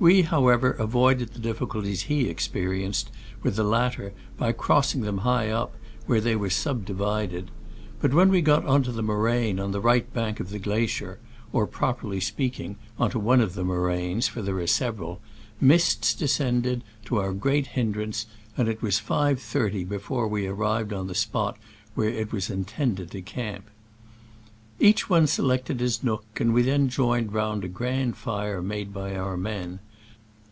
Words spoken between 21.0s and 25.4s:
the spot at which it was intend ed to" camp. Each one